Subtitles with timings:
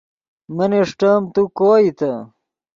[0.55, 2.11] من اݰٹیم تو کوئیتے